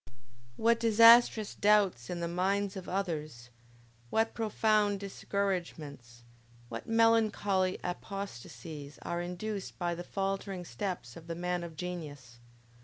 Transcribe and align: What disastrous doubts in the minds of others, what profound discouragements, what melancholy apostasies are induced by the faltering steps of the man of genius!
What 0.57 0.79
disastrous 0.79 1.53
doubts 1.53 2.09
in 2.09 2.21
the 2.21 2.27
minds 2.27 2.75
of 2.75 2.89
others, 2.89 3.51
what 4.09 4.33
profound 4.33 4.99
discouragements, 4.99 6.23
what 6.69 6.87
melancholy 6.87 7.77
apostasies 7.83 8.97
are 9.03 9.21
induced 9.21 9.77
by 9.77 9.93
the 9.93 10.03
faltering 10.03 10.65
steps 10.65 11.15
of 11.15 11.27
the 11.27 11.35
man 11.35 11.63
of 11.63 11.75
genius! 11.75 12.39